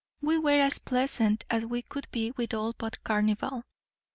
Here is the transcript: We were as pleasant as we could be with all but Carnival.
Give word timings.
We 0.19 0.39
were 0.39 0.59
as 0.59 0.79
pleasant 0.79 1.45
as 1.51 1.63
we 1.63 1.83
could 1.83 2.07
be 2.09 2.31
with 2.35 2.55
all 2.55 2.73
but 2.75 3.03
Carnival. 3.03 3.65